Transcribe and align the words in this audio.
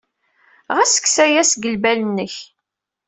Ɣas 0.75 0.93
kkes 1.01 1.15
aya 1.25 1.43
seg 1.45 1.63
lbal-nnek! 1.73 2.33